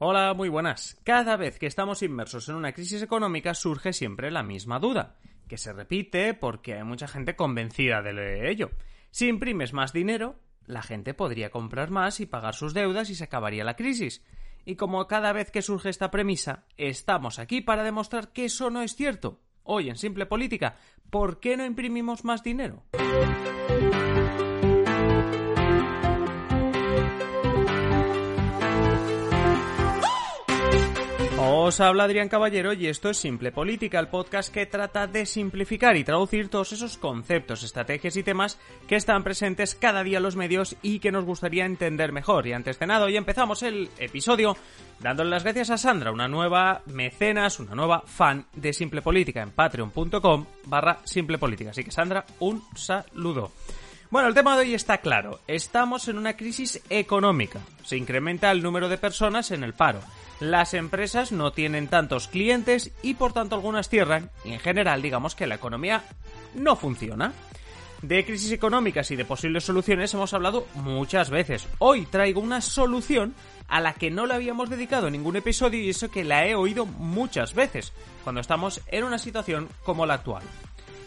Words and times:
Hola, 0.00 0.34
muy 0.34 0.48
buenas. 0.48 0.98
Cada 1.04 1.36
vez 1.36 1.60
que 1.60 1.66
estamos 1.66 2.02
inmersos 2.02 2.48
en 2.48 2.56
una 2.56 2.72
crisis 2.72 3.00
económica 3.00 3.54
surge 3.54 3.92
siempre 3.92 4.32
la 4.32 4.42
misma 4.42 4.80
duda, 4.80 5.14
que 5.48 5.56
se 5.56 5.72
repite 5.72 6.34
porque 6.34 6.74
hay 6.74 6.82
mucha 6.82 7.06
gente 7.06 7.36
convencida 7.36 8.02
de 8.02 8.50
ello. 8.50 8.72
Si 9.12 9.28
imprimes 9.28 9.72
más 9.72 9.92
dinero, 9.92 10.40
la 10.66 10.82
gente 10.82 11.14
podría 11.14 11.50
comprar 11.50 11.90
más 11.90 12.18
y 12.18 12.26
pagar 12.26 12.56
sus 12.56 12.74
deudas 12.74 13.08
y 13.08 13.14
se 13.14 13.24
acabaría 13.24 13.62
la 13.62 13.76
crisis. 13.76 14.24
Y 14.64 14.74
como 14.74 15.06
cada 15.06 15.32
vez 15.32 15.52
que 15.52 15.62
surge 15.62 15.90
esta 15.90 16.10
premisa, 16.10 16.64
estamos 16.76 17.38
aquí 17.38 17.60
para 17.60 17.84
demostrar 17.84 18.32
que 18.32 18.46
eso 18.46 18.70
no 18.70 18.82
es 18.82 18.96
cierto. 18.96 19.42
Hoy 19.62 19.90
en 19.90 19.96
Simple 19.96 20.26
Política, 20.26 20.76
¿por 21.08 21.38
qué 21.38 21.56
no 21.56 21.64
imprimimos 21.64 22.24
más 22.24 22.42
dinero? 22.42 22.82
Os 31.66 31.80
habla 31.80 32.04
Adrián 32.04 32.28
Caballero 32.28 32.74
y 32.74 32.88
esto 32.88 33.08
es 33.08 33.16
Simple 33.16 33.50
Política, 33.50 33.98
el 33.98 34.08
podcast 34.08 34.52
que 34.52 34.66
trata 34.66 35.06
de 35.06 35.24
simplificar 35.24 35.96
y 35.96 36.04
traducir 36.04 36.50
todos 36.50 36.72
esos 36.72 36.98
conceptos, 36.98 37.62
estrategias 37.62 38.18
y 38.18 38.22
temas 38.22 38.58
que 38.86 38.96
están 38.96 39.24
presentes 39.24 39.74
cada 39.74 40.04
día 40.04 40.18
en 40.18 40.24
los 40.24 40.36
medios 40.36 40.76
y 40.82 40.98
que 40.98 41.10
nos 41.10 41.24
gustaría 41.24 41.64
entender 41.64 42.12
mejor. 42.12 42.46
Y 42.46 42.52
antes 42.52 42.78
de 42.78 42.86
nada, 42.86 43.06
hoy 43.06 43.16
empezamos 43.16 43.62
el 43.62 43.88
episodio 43.98 44.58
dándole 45.00 45.30
las 45.30 45.42
gracias 45.42 45.70
a 45.70 45.78
Sandra, 45.78 46.12
una 46.12 46.28
nueva 46.28 46.82
mecenas, 46.84 47.58
una 47.58 47.74
nueva 47.74 48.02
fan 48.04 48.44
de 48.52 48.74
Simple 48.74 49.00
Política 49.00 49.40
en 49.40 49.52
patreon.com 49.52 50.44
barra 50.66 50.98
Simple 51.04 51.38
Política. 51.38 51.70
Así 51.70 51.82
que 51.82 51.90
Sandra, 51.90 52.26
un 52.40 52.62
saludo. 52.76 53.52
Bueno, 54.14 54.28
el 54.28 54.34
tema 54.34 54.56
de 54.56 54.62
hoy 54.62 54.74
está 54.74 54.98
claro. 54.98 55.40
Estamos 55.48 56.06
en 56.06 56.18
una 56.18 56.36
crisis 56.36 56.80
económica. 56.88 57.58
Se 57.82 57.96
incrementa 57.96 58.52
el 58.52 58.62
número 58.62 58.88
de 58.88 58.96
personas 58.96 59.50
en 59.50 59.64
el 59.64 59.72
paro 59.74 59.98
las 60.38 60.72
empresas 60.74 61.32
no 61.32 61.52
tienen 61.52 61.88
tantos 61.88 62.28
clientes 62.28 62.92
y 63.02 63.14
por 63.14 63.32
tanto 63.32 63.56
algunas 63.56 63.88
cierran 63.88 64.30
y 64.44 64.52
en 64.52 64.60
general 64.60 65.02
digamos 65.02 65.34
que 65.34 65.48
la 65.48 65.56
economía 65.56 66.04
no 66.54 66.76
funciona. 66.76 67.32
De 68.02 68.24
crisis 68.24 68.52
económicas 68.52 69.10
y 69.10 69.16
de 69.16 69.24
posibles 69.24 69.64
soluciones 69.64 70.14
hemos 70.14 70.32
hablado 70.32 70.66
muchas 70.74 71.30
veces. 71.30 71.66
Hoy 71.78 72.06
traigo 72.06 72.40
una 72.40 72.60
solución 72.60 73.34
a 73.66 73.80
la 73.80 73.94
que 73.94 74.10
no 74.10 74.26
le 74.26 74.34
habíamos 74.34 74.70
dedicado 74.70 75.10
ningún 75.10 75.34
episodio 75.36 75.80
y 75.80 75.90
eso 75.90 76.10
que 76.10 76.22
la 76.22 76.46
he 76.46 76.54
oído 76.54 76.86
muchas 76.86 77.54
veces 77.54 77.92
cuando 78.22 78.40
estamos 78.40 78.80
en 78.88 79.04
una 79.04 79.18
situación 79.18 79.68
como 79.84 80.06
la 80.06 80.14
actual. 80.14 80.44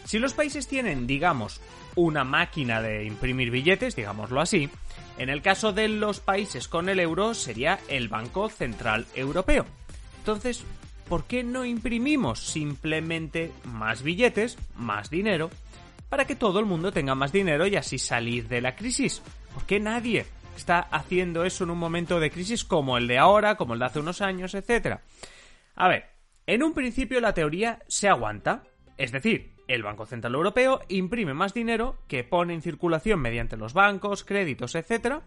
Si 0.04 0.18
los 0.18 0.34
países 0.34 0.66
tienen, 0.68 1.06
digamos, 1.06 1.60
una 1.94 2.24
máquina 2.24 2.80
de 2.80 3.04
imprimir 3.04 3.50
billetes, 3.50 3.96
digámoslo 3.96 4.40
así, 4.40 4.70
en 5.18 5.28
el 5.28 5.42
caso 5.42 5.72
de 5.72 5.88
los 5.88 6.20
países 6.20 6.68
con 6.68 6.88
el 6.88 7.00
euro 7.00 7.34
sería 7.34 7.80
el 7.88 8.08
Banco 8.08 8.48
Central 8.48 9.06
Europeo. 9.14 9.66
Entonces, 10.18 10.64
¿por 11.08 11.24
qué 11.24 11.42
no 11.42 11.64
imprimimos 11.64 12.40
simplemente 12.40 13.52
más 13.64 14.02
billetes, 14.02 14.56
más 14.76 15.10
dinero, 15.10 15.50
para 16.08 16.26
que 16.26 16.36
todo 16.36 16.60
el 16.60 16.66
mundo 16.66 16.92
tenga 16.92 17.14
más 17.14 17.32
dinero 17.32 17.66
y 17.66 17.76
así 17.76 17.98
salir 17.98 18.48
de 18.48 18.60
la 18.60 18.76
crisis? 18.76 19.22
¿Por 19.52 19.64
qué 19.64 19.80
nadie 19.80 20.26
está 20.56 20.78
haciendo 20.78 21.44
eso 21.44 21.64
en 21.64 21.70
un 21.70 21.78
momento 21.78 22.20
de 22.20 22.30
crisis 22.30 22.64
como 22.64 22.96
el 22.96 23.08
de 23.08 23.18
ahora, 23.18 23.56
como 23.56 23.74
el 23.74 23.80
de 23.80 23.86
hace 23.86 24.00
unos 24.00 24.20
años, 24.20 24.54
etcétera? 24.54 25.02
A 25.74 25.88
ver, 25.88 26.06
en 26.46 26.62
un 26.62 26.74
principio 26.74 27.20
la 27.20 27.34
teoría 27.34 27.80
se 27.88 28.08
aguanta, 28.08 28.62
es 28.96 29.12
decir, 29.12 29.57
el 29.68 29.82
Banco 29.82 30.06
Central 30.06 30.34
Europeo 30.34 30.80
imprime 30.88 31.34
más 31.34 31.54
dinero 31.54 31.98
que 32.08 32.24
pone 32.24 32.54
en 32.54 32.62
circulación 32.62 33.20
mediante 33.20 33.56
los 33.56 33.74
bancos, 33.74 34.24
créditos, 34.24 34.74
etc. 34.74 35.20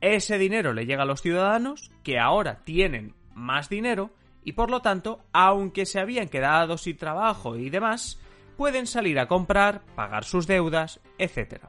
Ese 0.00 0.38
dinero 0.38 0.72
le 0.72 0.86
llega 0.86 1.02
a 1.02 1.06
los 1.06 1.22
ciudadanos 1.22 1.90
que 2.04 2.18
ahora 2.18 2.60
tienen 2.64 3.14
más 3.34 3.68
dinero 3.68 4.10
y 4.44 4.52
por 4.52 4.70
lo 4.70 4.80
tanto, 4.80 5.20
aunque 5.32 5.86
se 5.86 5.98
habían 5.98 6.28
quedado 6.28 6.78
sin 6.78 6.96
trabajo 6.96 7.56
y 7.56 7.70
demás, 7.70 8.20
pueden 8.56 8.86
salir 8.86 9.18
a 9.18 9.26
comprar, 9.26 9.82
pagar 9.94 10.24
sus 10.24 10.46
deudas, 10.46 11.00
etc. 11.18 11.64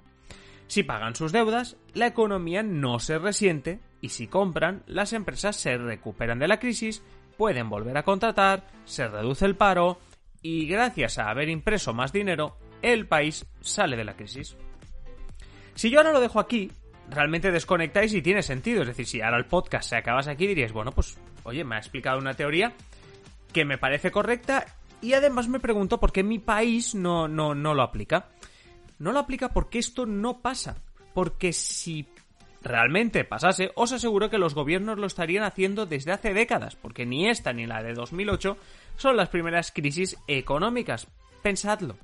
Si 0.67 0.83
pagan 0.83 1.15
sus 1.15 1.31
deudas, 1.31 1.77
la 1.93 2.07
economía 2.07 2.63
no 2.63 2.99
se 2.99 3.17
resiente 3.17 3.79
y 4.01 4.09
si 4.09 4.27
compran, 4.27 4.83
las 4.87 5.13
empresas 5.13 5.55
se 5.55 5.77
recuperan 5.77 6.39
de 6.39 6.47
la 6.47 6.59
crisis, 6.59 7.03
pueden 7.37 7.69
volver 7.69 7.97
a 7.97 8.03
contratar, 8.03 8.67
se 8.85 9.07
reduce 9.07 9.45
el 9.45 9.55
paro, 9.55 9.99
y 10.41 10.67
gracias 10.67 11.17
a 11.17 11.29
haber 11.29 11.49
impreso 11.49 11.93
más 11.93 12.11
dinero, 12.11 12.57
el 12.81 13.07
país 13.07 13.45
sale 13.61 13.95
de 13.95 14.03
la 14.03 14.15
crisis. 14.15 14.57
Si 15.75 15.89
yo 15.89 15.99
ahora 15.99 16.11
lo 16.11 16.19
dejo 16.19 16.39
aquí, 16.39 16.71
realmente 17.09 17.51
desconectáis 17.51 18.13
y 18.13 18.21
tiene 18.21 18.41
sentido. 18.41 18.81
Es 18.81 18.87
decir, 18.87 19.05
si 19.05 19.21
ahora 19.21 19.37
el 19.37 19.45
podcast 19.45 19.89
se 19.89 19.97
acabase 19.97 20.31
aquí, 20.31 20.47
diríais, 20.47 20.73
bueno, 20.73 20.91
pues, 20.91 21.17
oye, 21.43 21.63
me 21.63 21.75
ha 21.75 21.79
explicado 21.79 22.19
una 22.19 22.33
teoría 22.33 22.73
que 23.53 23.65
me 23.65 23.77
parece 23.77 24.11
correcta 24.11 24.65
y 25.01 25.13
además 25.13 25.47
me 25.47 25.59
pregunto 25.59 25.99
por 25.99 26.11
qué 26.11 26.23
mi 26.23 26.39
país 26.39 26.95
no, 26.95 27.27
no, 27.27 27.55
no 27.55 27.73
lo 27.73 27.81
aplica. 27.81 28.29
No 28.99 29.11
lo 29.11 29.19
aplica 29.19 29.49
porque 29.49 29.79
esto 29.79 30.05
no 30.05 30.41
pasa. 30.41 30.77
Porque 31.13 31.53
si 31.53 32.07
realmente 32.61 33.23
pasase, 33.23 33.71
os 33.75 33.91
aseguro 33.91 34.29
que 34.29 34.37
los 34.37 34.53
gobiernos 34.53 34.97
lo 34.97 35.07
estarían 35.07 35.43
haciendo 35.43 35.85
desde 35.85 36.11
hace 36.11 36.33
décadas, 36.33 36.75
porque 36.75 37.05
ni 37.05 37.27
esta 37.27 37.53
ni 37.53 37.65
la 37.65 37.83
de 37.83 37.93
2008 37.93 38.57
son 38.97 39.17
las 39.17 39.29
primeras 39.29 39.71
crisis 39.71 40.17
económicas. 40.27 41.07
Pensadlo. 41.41 41.97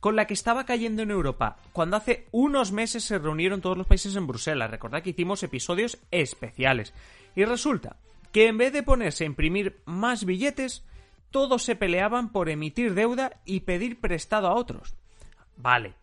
Con 0.00 0.14
la 0.14 0.26
que 0.26 0.34
estaba 0.34 0.66
cayendo 0.66 1.02
en 1.02 1.10
Europa, 1.10 1.56
cuando 1.72 1.96
hace 1.96 2.26
unos 2.30 2.70
meses 2.70 3.02
se 3.02 3.18
reunieron 3.18 3.60
todos 3.60 3.76
los 3.76 3.86
países 3.86 4.14
en 4.14 4.26
Bruselas. 4.26 4.70
Recordad 4.70 5.02
que 5.02 5.10
hicimos 5.10 5.42
episodios 5.42 5.98
especiales. 6.10 6.92
Y 7.34 7.44
resulta 7.44 7.96
que 8.30 8.46
en 8.46 8.58
vez 8.58 8.72
de 8.72 8.82
ponerse 8.82 9.24
a 9.24 9.26
imprimir 9.26 9.80
más 9.86 10.24
billetes, 10.24 10.84
todos 11.30 11.62
se 11.62 11.76
peleaban 11.76 12.30
por 12.30 12.48
emitir 12.48 12.94
deuda 12.94 13.40
y 13.44 13.60
pedir 13.60 14.00
prestado 14.00 14.46
a 14.48 14.54
otros. 14.54 14.94
Vale, 15.56 15.94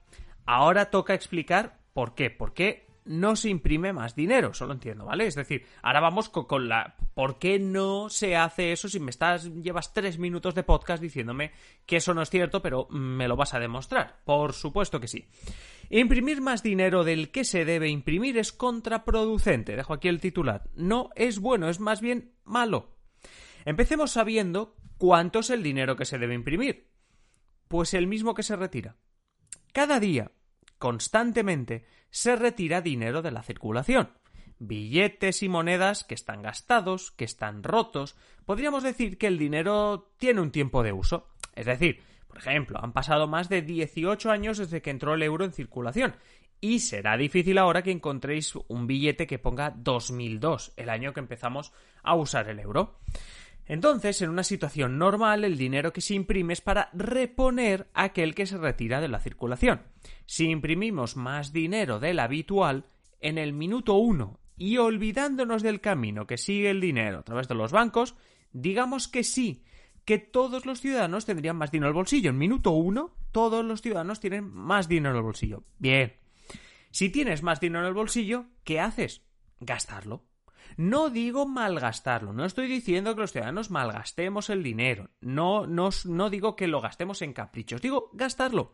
ahora 0.46 0.90
toca 0.90 1.13
explicar 1.13 1.78
por 1.94 2.16
qué. 2.16 2.30
¿Por 2.30 2.53
qué 2.53 2.86
no 3.06 3.36
se 3.36 3.50
imprime 3.50 3.94
más 3.94 4.16
dinero, 4.16 4.53
solo 4.53 4.74
entiendo, 4.74 5.06
¿vale? 5.06 5.28
Es 5.28 5.36
decir, 5.36 5.66
ahora 5.81 6.00
vamos 6.00 6.30
con, 6.30 6.69
la... 6.69 6.96
¿Por 7.14 7.40
qué 7.40 7.59
no 7.59 8.09
se 8.09 8.36
hace 8.36 8.72
eso 8.72 8.88
si 8.88 9.00
me 9.00 9.12
estás... 9.12 9.52
llevas 9.62 9.94
tres 9.94 10.18
minutos 10.18 10.56
de 10.56 10.64
podcast 10.64 11.02
diciéndome 11.02 11.52
que 11.86 11.97
eso 11.97 12.13
no 12.13 12.22
es 12.22 12.30
cierto, 12.30 12.62
pero 12.62 12.88
me 12.90 13.28
lo 13.28 13.36
vas 13.36 13.53
a 13.53 13.59
demostrar? 13.59 14.22
Por 14.25 14.53
supuesto 14.53 15.00
que 15.00 15.08
sí. 15.08 15.28
Imprimir 15.90 16.42
más 16.42 16.63
dinero 16.63 17.03
del 17.03 17.30
que 17.31 17.44
se 17.44 17.66
debe 17.66 17.90
imprimir 17.90 18.38
es 18.38 18.52
contraproducente. 18.52 19.75
Dejo 19.75 19.94
aquí 19.94 20.08
el 20.08 20.19
titular. 20.19 20.69
No 20.75 21.09
es 21.16 21.40
bueno, 21.40 21.69
es 21.69 21.80
más 21.80 22.02
bien 22.02 22.34
malo. 22.44 22.97
Empecemos 23.66 24.12
sabiendo 24.12 24.75
cuánto 24.97 25.40
es 25.40 25.50
el 25.50 25.63
dinero 25.63 25.96
que 25.96 26.06
se 26.06 26.18
debe 26.18 26.34
imprimir. 26.34 26.90
Pues 27.68 27.94
el 27.94 28.08
mismo 28.08 28.34
que 28.34 28.44
se 28.44 28.56
retira. 28.56 28.96
Cada 29.72 30.00
día, 30.00 30.31
constantemente, 30.83 31.85
se 32.09 32.35
retira 32.35 32.81
dinero 32.81 33.21
de 33.21 33.31
la 33.31 33.41
circulación. 33.41 34.09
Billetes 34.59 35.41
y 35.41 35.47
monedas 35.47 36.03
que 36.03 36.13
están 36.13 36.41
gastados, 36.41 37.11
que 37.11 37.23
están 37.23 37.63
rotos. 37.63 38.17
Podríamos 38.45 38.83
decir 38.83 39.17
que 39.17 39.27
el 39.27 39.38
dinero 39.38 40.11
tiene 40.17 40.41
un 40.41 40.51
tiempo 40.51 40.83
de 40.83 40.91
uso. 40.91 41.29
Es 41.55 41.67
decir, 41.67 42.01
por 42.27 42.38
ejemplo, 42.38 42.83
han 42.83 42.91
pasado 42.91 43.29
más 43.29 43.47
de 43.47 43.61
18 43.61 44.29
años 44.29 44.57
desde 44.57 44.81
que 44.81 44.89
entró 44.89 45.13
el 45.13 45.23
euro 45.23 45.45
en 45.45 45.53
circulación. 45.53 46.17
Y 46.59 46.79
será 46.79 47.15
difícil 47.15 47.59
ahora 47.59 47.81
que 47.81 47.91
encontréis 47.91 48.53
un 48.67 48.85
billete 48.85 49.25
que 49.25 49.39
ponga 49.39 49.73
2002, 49.77 50.73
el 50.75 50.89
año 50.89 51.13
que 51.13 51.21
empezamos 51.21 51.71
a 52.03 52.15
usar 52.15 52.50
el 52.50 52.59
euro. 52.59 53.00
Entonces, 53.66 54.22
en 54.22 54.29
una 54.29 54.44
situación 54.44 54.97
normal, 54.97 55.44
el 55.44 55.57
dinero 55.57 55.94
que 55.94 56.01
se 56.01 56.16
imprime 56.16 56.53
es 56.53 56.62
para 56.62 56.90
reponer 56.94 57.90
aquel 57.94 58.35
que 58.35 58.46
se 58.46 58.57
retira 58.57 59.00
de 59.00 59.07
la 59.07 59.19
circulación. 59.19 59.84
Si 60.25 60.50
imprimimos 60.50 61.16
más 61.16 61.53
dinero 61.53 62.00
del 62.00 62.19
habitual, 62.19 62.85
en 63.24 63.38
el 63.38 63.53
minuto 63.53 63.96
uno 63.96 64.40
y 64.57 64.78
olvidándonos 64.78 65.63
del 65.63 65.81
camino 65.81 66.28
que 66.28 66.38
sigue 66.38 66.69
el 66.69 66.81
dinero 66.81 67.19
a 67.19 67.24
través 67.24 67.47
de 67.47 67.56
los 67.56 67.72
bancos, 67.72 68.16
digamos 68.51 69.07
que 69.07 69.24
sí, 69.24 69.63
que 70.06 70.19
todos 70.19 70.65
los 70.65 70.81
ciudadanos 70.81 71.25
tendrían 71.25 71.56
más 71.56 71.71
dinero 71.71 71.88
en 71.88 71.92
el 71.92 71.95
bolsillo. 71.95 72.30
En 72.30 72.38
minuto 72.38 72.71
uno, 72.71 73.15
todos 73.31 73.65
los 73.65 73.81
ciudadanos 73.81 74.19
tienen 74.19 74.50
más 74.54 74.88
dinero 74.88 75.12
en 75.12 75.18
el 75.18 75.24
bolsillo. 75.24 75.63
Bien. 75.80 76.13
Si 76.92 77.10
tienes 77.10 77.42
más 77.42 77.60
dinero 77.60 77.81
en 77.81 77.88
el 77.88 77.94
bolsillo, 77.94 78.45
¿qué 78.63 78.80
haces? 78.80 79.24
Gastarlo. 79.60 80.25
No 80.77 81.10
digo 81.10 81.48
malgastarlo, 81.48 82.33
no 82.33 82.45
estoy 82.45 82.68
diciendo 82.68 83.13
que 83.13 83.21
los 83.21 83.31
ciudadanos 83.31 83.71
malgastemos 83.71 84.50
el 84.50 84.63
dinero, 84.63 85.10
no, 85.21 85.68
no, 85.68 85.89
no 86.06 86.30
digo 86.30 86.56
que 86.56 86.68
lo 86.68 86.81
gastemos 86.81 87.21
en 87.21 87.33
caprichos, 87.33 87.81
digo 87.81 88.10
gastarlo. 88.13 88.74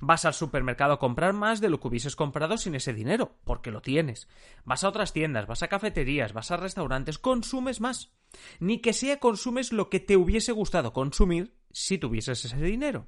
Vas 0.00 0.24
al 0.24 0.34
supermercado 0.34 0.94
a 0.94 0.98
comprar 0.98 1.32
más 1.32 1.60
de 1.60 1.70
lo 1.70 1.80
que 1.80 1.88
hubieses 1.88 2.16
comprado 2.16 2.58
sin 2.58 2.74
ese 2.74 2.92
dinero, 2.92 3.36
porque 3.44 3.70
lo 3.70 3.80
tienes. 3.82 4.28
Vas 4.64 4.84
a 4.84 4.88
otras 4.88 5.12
tiendas, 5.12 5.46
vas 5.46 5.62
a 5.62 5.68
cafeterías, 5.68 6.32
vas 6.32 6.50
a 6.50 6.56
restaurantes, 6.56 7.18
consumes 7.18 7.80
más. 7.80 8.12
Ni 8.60 8.78
que 8.78 8.92
sea 8.92 9.18
consumes 9.18 9.72
lo 9.72 9.88
que 9.88 10.00
te 10.00 10.16
hubiese 10.16 10.52
gustado 10.52 10.92
consumir 10.92 11.54
si 11.70 11.98
tuvieses 11.98 12.44
ese 12.44 12.56
dinero. 12.56 13.06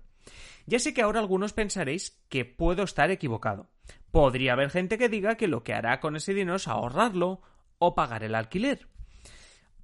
Ya 0.66 0.78
sé 0.78 0.94
que 0.94 1.02
ahora 1.02 1.20
algunos 1.20 1.52
pensaréis 1.52 2.22
que 2.28 2.44
puedo 2.44 2.82
estar 2.82 3.10
equivocado. 3.10 3.70
Podría 4.10 4.52
haber 4.52 4.70
gente 4.70 4.98
que 4.98 5.08
diga 5.08 5.36
que 5.36 5.48
lo 5.48 5.62
que 5.62 5.74
hará 5.74 6.00
con 6.00 6.16
ese 6.16 6.34
dinero 6.34 6.56
es 6.56 6.68
ahorrarlo 6.68 7.42
o 7.80 7.94
pagar 7.96 8.22
el 8.22 8.36
alquiler. 8.36 8.86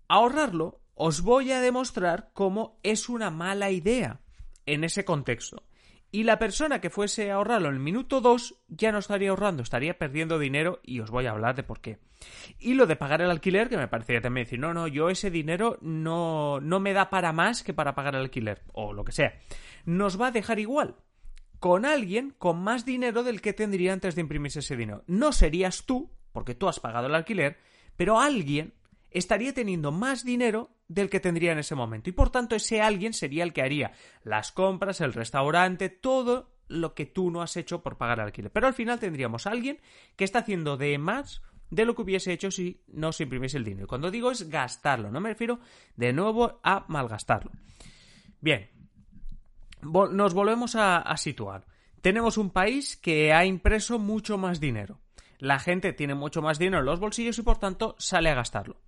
ahorrarlo, 0.06 0.80
os 0.94 1.22
voy 1.22 1.50
a 1.50 1.60
demostrar 1.60 2.30
cómo 2.32 2.78
es 2.84 3.08
una 3.08 3.30
mala 3.30 3.72
idea 3.72 4.20
en 4.66 4.84
ese 4.84 5.04
contexto. 5.04 5.64
Y 6.12 6.22
la 6.22 6.38
persona 6.38 6.80
que 6.80 6.90
fuese 6.90 7.30
a 7.30 7.34
ahorrarlo 7.34 7.68
en 7.68 7.74
el 7.74 7.80
minuto 7.80 8.20
2 8.20 8.62
ya 8.68 8.92
no 8.92 8.98
estaría 8.98 9.30
ahorrando, 9.30 9.62
estaría 9.62 9.98
perdiendo 9.98 10.38
dinero 10.38 10.80
y 10.84 11.00
os 11.00 11.10
voy 11.10 11.26
a 11.26 11.32
hablar 11.32 11.56
de 11.56 11.64
por 11.64 11.80
qué. 11.80 11.98
Y 12.58 12.74
lo 12.74 12.86
de 12.86 12.96
pagar 12.96 13.22
el 13.22 13.30
alquiler, 13.30 13.68
que 13.68 13.76
me 13.76 13.88
parecería 13.88 14.20
también 14.20 14.44
decir, 14.44 14.60
no, 14.60 14.72
no, 14.72 14.86
yo 14.86 15.10
ese 15.10 15.30
dinero 15.30 15.78
no, 15.80 16.60
no 16.60 16.80
me 16.80 16.92
da 16.92 17.10
para 17.10 17.32
más 17.32 17.62
que 17.62 17.74
para 17.74 17.94
pagar 17.94 18.14
el 18.14 18.22
alquiler, 18.22 18.62
o 18.72 18.92
lo 18.92 19.04
que 19.04 19.12
sea. 19.12 19.34
Nos 19.84 20.20
va 20.20 20.28
a 20.28 20.32
dejar 20.32 20.58
igual, 20.58 20.96
con 21.58 21.84
alguien 21.84 22.34
con 22.38 22.62
más 22.62 22.84
dinero 22.84 23.24
del 23.24 23.40
que 23.40 23.52
tendría 23.52 23.92
antes 23.92 24.14
de 24.14 24.20
imprimirse 24.20 24.60
ese 24.60 24.76
dinero. 24.76 25.02
No 25.06 25.32
serías 25.32 25.84
tú, 25.84 26.12
porque 26.32 26.54
tú 26.54 26.68
has 26.68 26.80
pagado 26.80 27.08
el 27.08 27.14
alquiler, 27.14 27.58
pero 27.96 28.18
alguien 28.18 28.74
estaría 29.10 29.54
teniendo 29.54 29.92
más 29.92 30.24
dinero 30.24 30.70
del 30.88 31.10
que 31.10 31.20
tendría 31.20 31.52
en 31.52 31.58
ese 31.58 31.74
momento. 31.74 32.10
Y 32.10 32.12
por 32.12 32.30
tanto, 32.30 32.54
ese 32.54 32.80
alguien 32.80 33.12
sería 33.12 33.44
el 33.44 33.52
que 33.52 33.62
haría 33.62 33.92
las 34.22 34.52
compras, 34.52 35.00
el 35.00 35.12
restaurante, 35.12 35.88
todo 35.88 36.52
lo 36.68 36.94
que 36.94 37.06
tú 37.06 37.30
no 37.30 37.42
has 37.42 37.56
hecho 37.56 37.82
por 37.82 37.96
pagar 37.96 38.18
el 38.18 38.26
alquiler. 38.26 38.52
Pero 38.52 38.66
al 38.66 38.74
final 38.74 38.98
tendríamos 38.98 39.46
alguien 39.46 39.80
que 40.16 40.24
está 40.24 40.40
haciendo 40.40 40.76
de 40.76 40.98
más 40.98 41.42
de 41.70 41.84
lo 41.84 41.94
que 41.94 42.02
hubiese 42.02 42.32
hecho 42.32 42.50
si 42.50 42.82
no 42.88 43.12
se 43.12 43.24
imprimiese 43.24 43.56
el 43.56 43.64
dinero. 43.64 43.84
Y 43.84 43.88
cuando 43.88 44.10
digo 44.10 44.30
es 44.30 44.48
gastarlo, 44.48 45.10
no 45.10 45.20
me 45.20 45.30
refiero 45.30 45.60
de 45.96 46.12
nuevo 46.12 46.60
a 46.62 46.84
malgastarlo. 46.88 47.50
Bien, 48.40 48.70
nos 49.82 50.34
volvemos 50.34 50.76
a 50.76 51.16
situar. 51.16 51.66
Tenemos 52.00 52.38
un 52.38 52.50
país 52.50 52.96
que 52.96 53.32
ha 53.32 53.44
impreso 53.44 53.98
mucho 53.98 54.38
más 54.38 54.60
dinero. 54.60 55.00
La 55.38 55.58
gente 55.58 55.92
tiene 55.92 56.14
mucho 56.14 56.42
más 56.42 56.58
dinero 56.58 56.80
en 56.80 56.86
los 56.86 57.00
bolsillos 57.00 57.38
y 57.38 57.42
por 57.42 57.58
tanto 57.58 57.94
sale 57.98 58.30
a 58.30 58.34
gastarlo. 58.34 58.80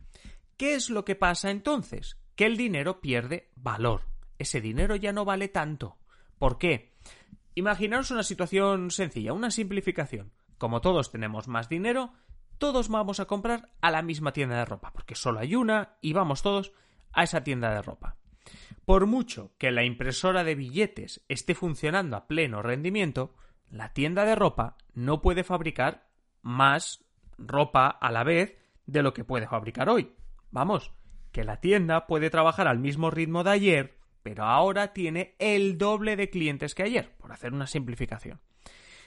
¿Qué 0.57 0.75
es 0.75 0.91
lo 0.91 1.05
que 1.05 1.15
pasa 1.15 1.51
entonces? 1.51 2.19
Que 2.35 2.47
el 2.47 2.57
dinero 2.57 3.01
pierde 3.01 3.51
valor. 3.55 4.03
Ese 4.39 4.61
dinero 4.61 4.97
ya 4.97 5.13
no 5.13 5.25
vale 5.25 5.49
tanto. 5.49 5.99
¿Por 6.39 6.59
qué? 6.59 6.95
Imaginaos 7.55 8.11
una 8.11 8.23
situación 8.23 8.91
sencilla, 8.91 9.33
una 9.33 9.51
simplificación. 9.51 10.33
Como 10.59 10.81
todos 10.81 11.11
tenemos 11.11 11.49
más 11.49 11.69
dinero, 11.69 12.13
todos 12.59 12.89
vamos 12.89 13.21
a 13.21 13.27
comprar 13.27 13.71
a 13.81 13.91
la 13.91 14.03
misma 14.03 14.33
tienda 14.33 14.59
de 14.59 14.65
ropa, 14.65 14.93
porque 14.93 15.15
solo 15.15 15.41
hay 15.41 15.55
una 15.55 15.97
y 16.01 16.13
vamos 16.13 16.43
todos 16.43 16.73
a 17.13 17.23
esa 17.23 17.45
tienda 17.45 17.73
de 17.73 17.83
ropa. 17.83 18.17
Por 18.85 19.07
mucho 19.07 19.53
que 19.59 19.71
la 19.71 19.85
impresora 19.85 20.45
de 20.45 20.55
billetes 20.55 21.25
esté 21.29 21.55
funcionando 21.55 22.17
a 22.17 22.27
pleno 22.27 22.63
rendimiento, 22.63 23.35
la 23.71 23.93
tienda 23.93 24.25
de 24.25 24.35
ropa 24.35 24.77
no 24.95 25.21
puede 25.21 25.45
fabricar 25.45 26.08
más 26.43 27.05
ropa 27.39 27.89
a 27.89 28.11
la 28.11 28.25
vez 28.25 28.57
de 28.87 29.03
lo 29.03 29.13
que 29.13 29.25
puede 29.25 29.47
fabricar 29.47 29.89
hoy. 29.89 30.13
Vamos, 30.51 30.93
que 31.33 31.45
la 31.45 31.61
tienda 31.61 32.07
puede 32.07 32.31
trabajar 32.31 32.69
al 32.69 32.79
mismo 32.79 33.11
ritmo 33.11 33.45
de 33.45 33.51
ayer, 33.51 33.99
pero 34.23 34.45
ahora 34.45 34.93
tiene 34.93 35.37
el 35.39 35.79
doble 35.79 36.17
de 36.17 36.31
clientes 36.31 36.75
que 36.75 36.83
ayer, 36.83 37.15
por 37.19 37.33
hacer 37.33 37.53
una 37.53 37.67
simplificación. 37.67 38.41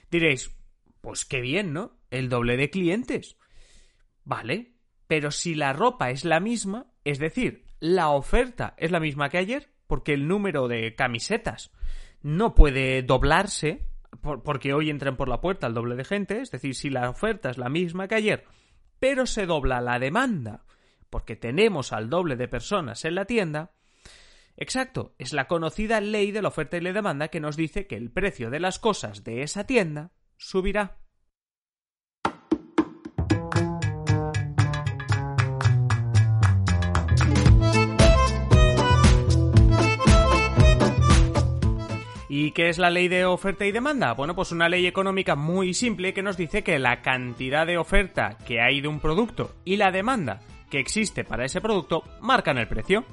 Diréis, 0.10 0.56
pues 1.01 1.25
qué 1.25 1.42
bien, 1.42 1.74
¿no? 1.74 1.98
El 2.10 2.30
doble 2.30 2.57
de 2.57 2.69
clientes. 2.69 3.38
Vale, 4.24 4.74
pero 5.07 5.31
si 5.31 5.56
la 5.56 5.74
ropa 5.74 6.12
es 6.12 6.25
la 6.25 6.39
misma, 6.39 6.88
es 7.04 7.19
decir, 7.19 7.66
la 7.80 8.10
oferta 8.10 8.75
es 8.77 8.92
la 8.92 9.00
misma 9.00 9.30
que 9.30 9.39
ayer, 9.39 9.69
porque 9.88 10.13
el 10.13 10.27
número 10.27 10.68
de 10.68 10.95
camisetas 10.95 11.72
no 12.22 12.54
puede 12.54 13.01
doblarse, 13.01 13.88
porque 14.21 14.73
hoy 14.73 14.89
entran 14.89 15.18
por 15.18 15.27
la 15.27 15.41
puerta 15.41 15.68
el 15.68 15.73
doble 15.73 15.95
de 15.95 16.06
gente, 16.06 16.41
es 16.41 16.51
decir, 16.51 16.75
si 16.75 16.89
la 16.89 17.09
oferta 17.09 17.50
es 17.50 17.57
la 17.57 17.69
misma 17.69 18.07
que 18.07 18.15
ayer, 18.15 18.45
pero 19.00 19.25
se 19.25 19.45
dobla 19.45 19.81
la 19.81 20.00
demanda, 20.00 20.63
porque 21.09 21.35
tenemos 21.35 21.91
al 21.91 22.09
doble 22.09 22.35
de 22.35 22.47
personas 22.47 23.03
en 23.06 23.15
la 23.15 23.25
tienda, 23.25 23.71
exacto, 24.56 25.15
es 25.18 25.33
la 25.33 25.47
conocida 25.47 26.00
ley 26.01 26.31
de 26.31 26.41
la 26.41 26.50
oferta 26.50 26.77
y 26.77 26.81
la 26.81 26.94
demanda 26.94 27.29
que 27.29 27.39
nos 27.39 27.57
dice 27.57 27.88
que 27.88 27.95
el 27.95 28.12
precio 28.12 28.50
de 28.50 28.59
las 28.59 28.79
cosas 28.79 29.23
de 29.23 29.41
esa 29.41 29.65
tienda 29.65 30.12
subirá. 30.38 31.00
¿Y 42.33 42.51
qué 42.51 42.69
es 42.69 42.78
la 42.78 42.89
ley 42.89 43.10
de 43.10 43.25
oferta 43.25 43.66
y 43.66 43.74
demanda? 43.74 44.13
Bueno, 44.13 44.33
pues 44.36 44.54
una 44.54 44.69
ley 44.69 44.88
económica 44.88 45.36
muy 45.36 45.74
simple 45.74 46.13
que 46.13 46.24
nos 46.24 46.38
dice 46.38 46.63
que 46.63 46.80
la 46.80 47.01
cantidad 47.01 47.68
de 47.68 47.78
oferta 47.78 48.38
que 48.48 48.62
hay 48.62 48.80
de 48.80 48.88
un 48.88 49.01
producto 49.01 49.54
y 49.66 49.75
la 49.75 49.92
demanda 49.92 50.39
que 50.69 50.80
existe 50.80 51.25
para 51.25 51.44
ese 51.44 51.60
producto 51.60 52.06
marcan 52.22 52.57
el 52.57 52.69
precio. 52.69 53.04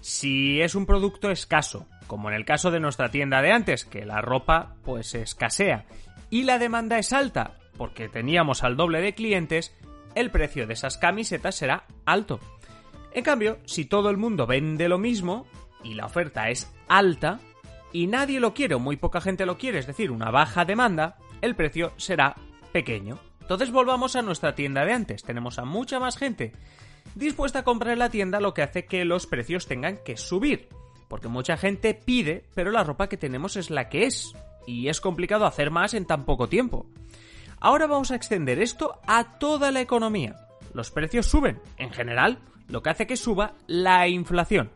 Si 0.00 0.62
es 0.62 0.74
un 0.74 0.86
producto 0.86 1.30
escaso, 1.30 1.86
como 2.06 2.30
en 2.30 2.36
el 2.36 2.46
caso 2.46 2.70
de 2.70 2.80
nuestra 2.80 3.10
tienda 3.10 3.42
de 3.42 3.52
antes, 3.52 3.84
que 3.84 4.06
la 4.06 4.22
ropa 4.22 4.76
pues 4.82 5.14
escasea, 5.14 5.84
y 6.30 6.44
la 6.44 6.58
demanda 6.58 6.96
es 6.96 7.12
alta, 7.12 7.58
porque 7.76 8.08
teníamos 8.08 8.64
al 8.64 8.78
doble 8.78 9.02
de 9.02 9.12
clientes, 9.12 9.76
el 10.14 10.30
precio 10.30 10.66
de 10.66 10.72
esas 10.72 10.96
camisetas 10.96 11.54
será 11.54 11.84
alto. 12.06 12.40
En 13.12 13.24
cambio, 13.24 13.58
si 13.66 13.84
todo 13.84 14.08
el 14.08 14.16
mundo 14.16 14.46
vende 14.46 14.88
lo 14.88 14.96
mismo 14.96 15.46
y 15.82 15.92
la 15.92 16.06
oferta 16.06 16.48
es 16.48 16.74
alta 16.88 17.40
y 17.94 18.08
nadie 18.08 18.40
lo 18.40 18.52
quiere 18.54 18.74
o 18.74 18.80
muy 18.80 18.96
poca 18.96 19.20
gente 19.20 19.46
lo 19.46 19.56
quiere, 19.56 19.78
es 19.78 19.86
decir, 19.86 20.10
una 20.10 20.32
baja 20.32 20.64
demanda, 20.64 21.16
el 21.40 21.54
precio 21.54 21.92
será 21.96 22.34
pequeño. 22.72 23.20
Entonces 23.40 23.70
volvamos 23.70 24.16
a 24.16 24.22
nuestra 24.22 24.56
tienda 24.56 24.84
de 24.84 24.92
antes. 24.92 25.22
Tenemos 25.22 25.60
a 25.60 25.64
mucha 25.64 26.00
más 26.00 26.18
gente 26.18 26.52
dispuesta 27.14 27.60
a 27.60 27.64
comprar 27.64 27.92
en 27.92 28.00
la 28.00 28.10
tienda, 28.10 28.40
lo 28.40 28.52
que 28.52 28.62
hace 28.62 28.86
que 28.86 29.04
los 29.04 29.28
precios 29.28 29.66
tengan 29.66 29.98
que 30.04 30.16
subir. 30.16 30.68
Porque 31.08 31.28
mucha 31.28 31.56
gente 31.56 31.94
pide, 31.94 32.44
pero 32.54 32.72
la 32.72 32.82
ropa 32.82 33.08
que 33.08 33.16
tenemos 33.16 33.56
es 33.56 33.70
la 33.70 33.88
que 33.88 34.06
es. 34.06 34.34
Y 34.66 34.88
es 34.88 35.00
complicado 35.00 35.46
hacer 35.46 35.70
más 35.70 35.94
en 35.94 36.04
tan 36.04 36.24
poco 36.24 36.48
tiempo. 36.48 36.86
Ahora 37.60 37.86
vamos 37.86 38.10
a 38.10 38.16
extender 38.16 38.60
esto 38.60 38.98
a 39.06 39.38
toda 39.38 39.70
la 39.70 39.80
economía. 39.80 40.34
Los 40.72 40.90
precios 40.90 41.26
suben, 41.26 41.60
en 41.76 41.92
general, 41.92 42.40
lo 42.68 42.82
que 42.82 42.90
hace 42.90 43.06
que 43.06 43.16
suba 43.16 43.54
la 43.68 44.08
inflación. 44.08 44.72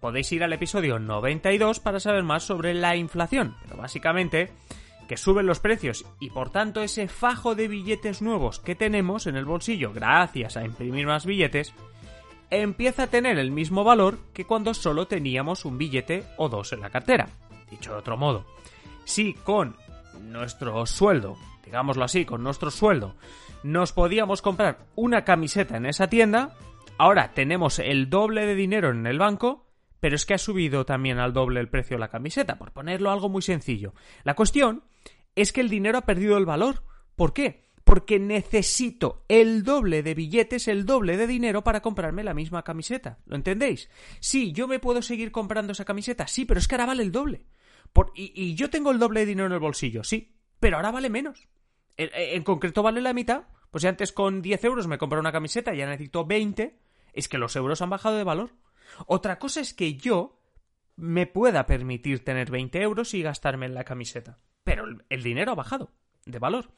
Podéis 0.00 0.30
ir 0.32 0.44
al 0.44 0.52
episodio 0.52 0.98
92 0.98 1.80
para 1.80 2.00
saber 2.00 2.22
más 2.22 2.44
sobre 2.44 2.74
la 2.74 2.96
inflación, 2.96 3.56
pero 3.62 3.76
básicamente 3.76 4.50
que 5.08 5.16
suben 5.16 5.46
los 5.46 5.58
precios 5.58 6.04
y 6.20 6.30
por 6.30 6.50
tanto 6.50 6.82
ese 6.82 7.08
fajo 7.08 7.54
de 7.54 7.66
billetes 7.66 8.20
nuevos 8.20 8.60
que 8.60 8.74
tenemos 8.74 9.26
en 9.26 9.36
el 9.36 9.46
bolsillo 9.46 9.92
gracias 9.92 10.58
a 10.58 10.64
imprimir 10.64 11.06
más 11.06 11.24
billetes 11.24 11.74
empieza 12.50 13.04
a 13.04 13.06
tener 13.08 13.38
el 13.38 13.50
mismo 13.50 13.84
valor 13.84 14.18
que 14.32 14.44
cuando 14.44 14.74
solo 14.74 15.06
teníamos 15.06 15.64
un 15.64 15.78
billete 15.78 16.24
o 16.36 16.48
dos 16.48 16.72
en 16.72 16.80
la 16.80 16.90
cartera. 16.90 17.28
Dicho 17.70 17.92
de 17.92 17.98
otro 17.98 18.16
modo, 18.16 18.44
si 19.04 19.34
con 19.34 19.76
nuestro 20.20 20.86
sueldo, 20.86 21.36
digámoslo 21.64 22.04
así, 22.04 22.24
con 22.24 22.42
nuestro 22.42 22.70
sueldo, 22.70 23.14
nos 23.62 23.92
podíamos 23.92 24.42
comprar 24.42 24.86
una 24.94 25.24
camiseta 25.24 25.76
en 25.76 25.86
esa 25.86 26.08
tienda, 26.08 26.54
ahora 26.96 27.32
tenemos 27.34 27.78
el 27.78 28.08
doble 28.08 28.46
de 28.46 28.54
dinero 28.54 28.90
en 28.90 29.06
el 29.06 29.18
banco, 29.18 29.67
pero 30.00 30.16
es 30.16 30.26
que 30.26 30.34
ha 30.34 30.38
subido 30.38 30.84
también 30.84 31.18
al 31.18 31.32
doble 31.32 31.60
el 31.60 31.68
precio 31.68 31.96
de 31.96 32.00
la 32.00 32.08
camiseta, 32.08 32.58
por 32.58 32.72
ponerlo 32.72 33.10
algo 33.10 33.28
muy 33.28 33.42
sencillo. 33.42 33.94
La 34.24 34.34
cuestión 34.34 34.84
es 35.34 35.52
que 35.52 35.60
el 35.60 35.68
dinero 35.68 35.98
ha 35.98 36.06
perdido 36.06 36.36
el 36.36 36.46
valor. 36.46 36.84
¿Por 37.16 37.32
qué? 37.32 37.68
Porque 37.84 38.18
necesito 38.18 39.24
el 39.28 39.62
doble 39.62 40.02
de 40.02 40.14
billetes, 40.14 40.68
el 40.68 40.84
doble 40.84 41.16
de 41.16 41.26
dinero 41.26 41.64
para 41.64 41.80
comprarme 41.80 42.22
la 42.22 42.34
misma 42.34 42.62
camiseta. 42.62 43.18
¿Lo 43.24 43.36
entendéis? 43.36 43.88
Sí, 44.20 44.52
yo 44.52 44.68
me 44.68 44.78
puedo 44.78 45.00
seguir 45.02 45.32
comprando 45.32 45.72
esa 45.72 45.84
camiseta, 45.84 46.26
sí, 46.26 46.44
pero 46.44 46.60
es 46.60 46.68
que 46.68 46.74
ahora 46.74 46.86
vale 46.86 47.02
el 47.02 47.12
doble. 47.12 47.46
y, 48.14 48.54
yo 48.54 48.68
tengo 48.70 48.90
el 48.90 48.98
doble 48.98 49.20
de 49.20 49.26
dinero 49.26 49.46
en 49.46 49.52
el 49.52 49.60
bolsillo, 49.60 50.04
sí, 50.04 50.36
pero 50.60 50.76
ahora 50.76 50.90
vale 50.90 51.08
menos. 51.08 51.48
En, 51.96 52.10
en 52.12 52.42
concreto 52.44 52.82
vale 52.82 53.00
la 53.00 53.14
mitad. 53.14 53.44
Pues 53.70 53.82
si 53.82 53.88
antes 53.88 54.12
con 54.12 54.40
10 54.42 54.64
euros 54.64 54.86
me 54.86 54.98
compré 54.98 55.18
una 55.18 55.32
camiseta 55.32 55.74
y 55.74 55.78
ya 55.78 55.86
necesito 55.86 56.24
20, 56.24 56.78
es 57.12 57.28
que 57.28 57.38
los 57.38 57.54
euros 57.56 57.82
han 57.82 57.90
bajado 57.90 58.16
de 58.16 58.24
valor. 58.24 58.52
Otra 59.06 59.38
cosa 59.38 59.60
es 59.60 59.74
que 59.74 59.96
yo 59.96 60.40
me 60.96 61.26
pueda 61.26 61.66
permitir 61.66 62.24
tener 62.24 62.50
20 62.50 62.80
euros 62.82 63.14
y 63.14 63.22
gastarme 63.22 63.66
en 63.66 63.74
la 63.74 63.84
camiseta. 63.84 64.38
Pero 64.64 64.84
el 65.08 65.22
dinero 65.22 65.52
ha 65.52 65.54
bajado 65.54 65.92
de 66.26 66.38
valor. 66.38 66.72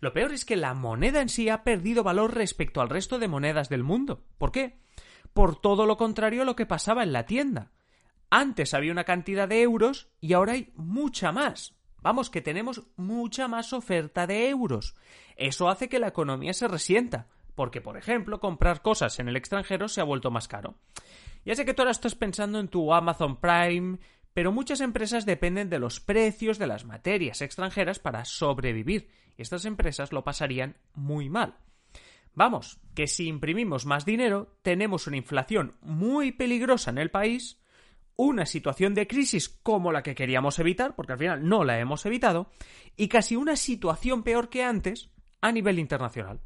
Lo 0.00 0.12
peor 0.12 0.32
es 0.32 0.44
que 0.44 0.56
la 0.56 0.74
moneda 0.74 1.20
en 1.20 1.28
sí 1.28 1.48
ha 1.48 1.64
perdido 1.64 2.02
valor 2.02 2.34
respecto 2.34 2.80
al 2.80 2.88
resto 2.88 3.18
de 3.18 3.28
monedas 3.28 3.68
del 3.68 3.82
mundo. 3.82 4.24
¿Por 4.38 4.52
qué? 4.52 4.78
Por 5.32 5.60
todo 5.60 5.86
lo 5.86 5.96
contrario 5.96 6.42
a 6.42 6.44
lo 6.44 6.56
que 6.56 6.66
pasaba 6.66 7.02
en 7.02 7.12
la 7.12 7.26
tienda. 7.26 7.72
Antes 8.30 8.74
había 8.74 8.92
una 8.92 9.04
cantidad 9.04 9.48
de 9.48 9.62
euros 9.62 10.08
y 10.20 10.32
ahora 10.32 10.52
hay 10.52 10.72
mucha 10.74 11.32
más. 11.32 11.74
Vamos, 12.02 12.28
que 12.28 12.42
tenemos 12.42 12.82
mucha 12.96 13.48
más 13.48 13.72
oferta 13.72 14.26
de 14.26 14.48
euros. 14.48 14.94
Eso 15.36 15.68
hace 15.68 15.88
que 15.88 15.98
la 15.98 16.08
economía 16.08 16.52
se 16.52 16.68
resienta, 16.68 17.28
porque, 17.54 17.80
por 17.80 17.96
ejemplo, 17.96 18.40
comprar 18.40 18.82
cosas 18.82 19.18
en 19.18 19.28
el 19.28 19.36
extranjero 19.36 19.88
se 19.88 20.00
ha 20.00 20.04
vuelto 20.04 20.30
más 20.30 20.48
caro. 20.48 20.76
Ya 21.44 21.54
sé 21.54 21.64
que 21.64 21.74
tú 21.74 21.82
ahora 21.82 21.92
estás 21.92 22.14
pensando 22.14 22.58
en 22.58 22.68
tu 22.68 22.92
Amazon 22.92 23.40
Prime, 23.40 23.98
pero 24.32 24.52
muchas 24.52 24.80
empresas 24.80 25.26
dependen 25.26 25.70
de 25.70 25.78
los 25.78 26.00
precios 26.00 26.58
de 26.58 26.66
las 26.66 26.84
materias 26.84 27.40
extranjeras 27.42 27.98
para 27.98 28.24
sobrevivir, 28.24 29.08
y 29.36 29.42
estas 29.42 29.64
empresas 29.64 30.12
lo 30.12 30.24
pasarían 30.24 30.76
muy 30.94 31.28
mal. 31.28 31.56
Vamos, 32.34 32.80
que 32.94 33.06
si 33.06 33.28
imprimimos 33.28 33.86
más 33.86 34.04
dinero, 34.04 34.58
tenemos 34.62 35.06
una 35.06 35.16
inflación 35.16 35.76
muy 35.82 36.32
peligrosa 36.32 36.90
en 36.90 36.98
el 36.98 37.10
país, 37.10 37.62
una 38.16 38.44
situación 38.46 38.94
de 38.94 39.06
crisis 39.06 39.48
como 39.48 39.92
la 39.92 40.02
que 40.02 40.16
queríamos 40.16 40.58
evitar, 40.58 40.96
porque 40.96 41.12
al 41.12 41.18
final 41.18 41.48
no 41.48 41.62
la 41.62 41.78
hemos 41.78 42.04
evitado, 42.06 42.50
y 42.96 43.08
casi 43.08 43.36
una 43.36 43.54
situación 43.54 44.24
peor 44.24 44.48
que 44.48 44.64
antes 44.64 45.10
a 45.40 45.52
nivel 45.52 45.78
internacional. 45.78 46.40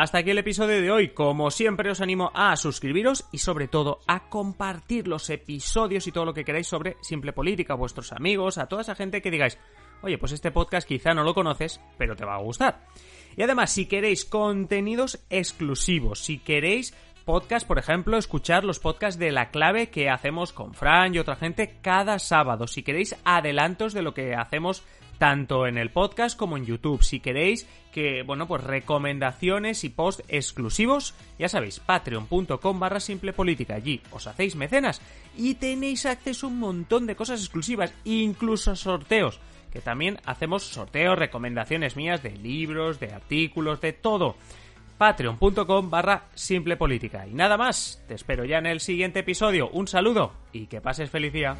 Hasta 0.00 0.18
aquí 0.18 0.30
el 0.30 0.38
episodio 0.38 0.80
de 0.80 0.92
hoy. 0.92 1.08
Como 1.08 1.50
siempre 1.50 1.90
os 1.90 2.00
animo 2.00 2.30
a 2.32 2.54
suscribiros 2.54 3.24
y 3.32 3.38
sobre 3.38 3.66
todo 3.66 3.98
a 4.06 4.28
compartir 4.28 5.08
los 5.08 5.28
episodios 5.28 6.06
y 6.06 6.12
todo 6.12 6.24
lo 6.24 6.34
que 6.34 6.44
queráis 6.44 6.68
sobre 6.68 6.96
Simple 7.00 7.32
Política 7.32 7.72
a 7.72 7.76
vuestros 7.76 8.12
amigos, 8.12 8.58
a 8.58 8.66
toda 8.66 8.82
esa 8.82 8.94
gente 8.94 9.20
que 9.20 9.32
digáis, 9.32 9.58
oye, 10.02 10.16
pues 10.16 10.30
este 10.30 10.52
podcast 10.52 10.86
quizá 10.86 11.14
no 11.14 11.24
lo 11.24 11.34
conoces, 11.34 11.80
pero 11.98 12.14
te 12.14 12.24
va 12.24 12.36
a 12.36 12.42
gustar. 12.42 12.86
Y 13.36 13.42
además, 13.42 13.72
si 13.72 13.86
queréis 13.86 14.24
contenidos 14.24 15.18
exclusivos, 15.30 16.20
si 16.20 16.38
queréis 16.38 16.94
podcast, 17.24 17.66
por 17.66 17.80
ejemplo, 17.80 18.18
escuchar 18.18 18.64
los 18.64 18.78
podcasts 18.78 19.18
de 19.18 19.32
la 19.32 19.50
clave 19.50 19.90
que 19.90 20.10
hacemos 20.10 20.52
con 20.52 20.74
Fran 20.74 21.12
y 21.12 21.18
otra 21.18 21.34
gente 21.34 21.74
cada 21.82 22.20
sábado. 22.20 22.68
Si 22.68 22.84
queréis 22.84 23.16
adelantos 23.24 23.94
de 23.94 24.02
lo 24.02 24.14
que 24.14 24.36
hacemos 24.36 24.84
tanto 25.18 25.66
en 25.66 25.78
el 25.78 25.90
podcast 25.90 26.38
como 26.38 26.56
en 26.56 26.64
YouTube. 26.64 27.02
Si 27.02 27.20
queréis 27.20 27.66
que, 27.92 28.22
bueno, 28.22 28.46
pues 28.46 28.62
recomendaciones 28.62 29.84
y 29.84 29.88
posts 29.88 30.24
exclusivos, 30.28 31.14
ya 31.38 31.48
sabéis, 31.48 31.80
patreon.com 31.80 32.80
barra 32.80 33.00
simple 33.00 33.32
política. 33.32 33.74
Allí 33.74 34.00
os 34.10 34.26
hacéis 34.26 34.56
mecenas 34.56 35.00
y 35.36 35.54
tenéis 35.54 36.06
acceso 36.06 36.46
a 36.46 36.50
un 36.50 36.60
montón 36.60 37.06
de 37.06 37.16
cosas 37.16 37.40
exclusivas, 37.40 37.92
incluso 38.04 38.74
sorteos. 38.76 39.40
Que 39.72 39.80
también 39.80 40.18
hacemos 40.24 40.62
sorteos, 40.62 41.18
recomendaciones 41.18 41.94
mías 41.94 42.22
de 42.22 42.30
libros, 42.30 43.00
de 43.00 43.12
artículos, 43.12 43.80
de 43.82 43.92
todo 43.92 44.36
patreon.com 44.98 45.90
barra 45.90 46.24
simple 46.34 46.76
política. 46.76 47.26
Y 47.26 47.32
nada 47.32 47.56
más, 47.56 48.02
te 48.08 48.14
espero 48.14 48.44
ya 48.44 48.58
en 48.58 48.66
el 48.66 48.80
siguiente 48.80 49.20
episodio. 49.20 49.70
Un 49.70 49.86
saludo 49.86 50.32
y 50.52 50.66
que 50.66 50.80
pases 50.80 51.10
felicidad. 51.10 51.56